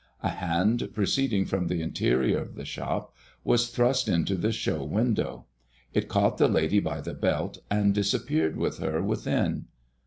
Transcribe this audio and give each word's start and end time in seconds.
A 0.23 0.29
hand 0.29 0.89
proceeding 0.95 1.45
from 1.45 1.67
the 1.67 1.79
interior 1.83 2.39
of 2.39 2.55
the 2.55 2.65
shop 2.65 3.13
was 3.43 3.67
thrust 3.69 4.07
into 4.07 4.33
the 4.33 4.51
show 4.51 4.83
window; 4.83 5.45
it 5.93 6.09
caught 6.09 6.39
the 6.39 6.47
lady 6.47 6.79
by 6.79 7.01
the 7.01 7.13
belt 7.13 7.59
and 7.69 7.93
disappeared 7.93 8.57
with 8.57 8.79
her 8.79 9.03
within. 9.03 9.65